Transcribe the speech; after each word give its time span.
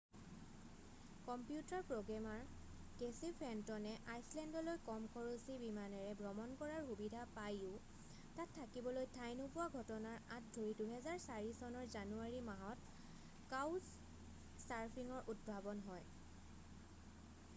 computer 1.25 1.81
programmer 1.89 2.39
Casey 3.01 3.27
ফেণ্টনে 3.41 3.91
আইচলেণ্ডলৈ 4.13 4.79
কম 4.87 5.05
খৰছী 5.15 5.57
বিমানেৰে 5.65 6.15
ভ্ৰমণ 6.21 6.55
কৰাৰ 6.61 6.81
সুবিধা 6.87 7.25
পাইও 7.35 7.75
তাত 8.39 8.47
থাকিবলৈ 8.55 9.05
ঠাই 9.19 9.37
নোপোৱা 9.43 9.67
ঘটনাৰ 9.81 10.25
আঁত 10.37 10.49
ধৰি 10.57 10.73
2004 10.81 11.53
চনৰ 11.61 11.87
জানুৱাৰী 11.97 12.41
মাহত 12.47 13.45
কাউচ্ছ 13.53 14.65
চাৰ্ফিঙৰ 14.67 15.31
উদ্ভাৱন 15.35 15.87
হয় 15.91 17.47